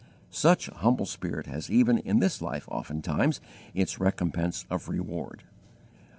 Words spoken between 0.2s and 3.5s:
Such a humble spirit has even in this life oftentimes